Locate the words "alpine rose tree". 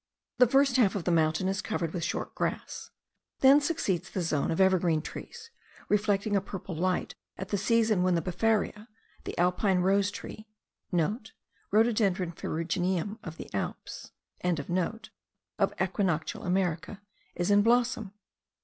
9.37-10.47